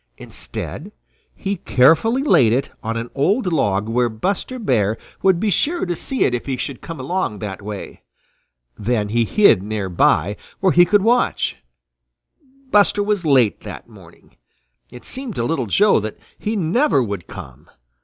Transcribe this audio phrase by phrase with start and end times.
[0.17, 0.91] Instead
[1.35, 5.95] he carefully laid it on an old log where Buster Bear would be sure to
[5.95, 8.01] see it if he should come along that way.
[8.75, 11.57] Then he hid near by, where he could watch.
[12.71, 14.35] Buster was late that morning.
[14.89, 17.69] It seemed to Little Joe that he never would come.